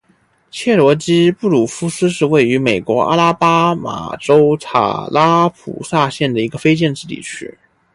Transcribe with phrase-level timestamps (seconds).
[0.49, 7.55] 切罗基布鲁夫斯是位于美国阿拉巴马州塔拉普萨县的一个非建制地区。